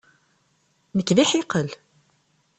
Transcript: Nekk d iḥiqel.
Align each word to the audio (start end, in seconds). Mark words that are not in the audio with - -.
Nekk 0.97 1.09
d 1.15 1.17
iḥiqel. 1.23 1.69